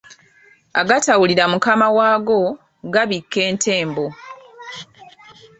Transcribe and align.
Agatawulira 0.81 1.43
mukama 1.53 1.87
waago 1.97 2.39
gabikka 2.93 3.39
entembo 3.49 4.05